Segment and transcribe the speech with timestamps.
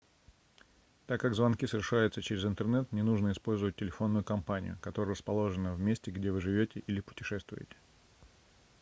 [1.05, 6.09] так как звонки совершаются через интернет не нужно использовать телефонную компанию которая расположена в месте
[6.09, 7.75] где вы живете или путешествуете